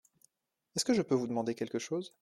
Est-ce 0.75 0.83
que 0.85 0.95
je 0.95 1.03
veux 1.03 1.15
vous 1.15 1.27
demander 1.27 1.53
quelque 1.53 1.77
chose? 1.77 2.15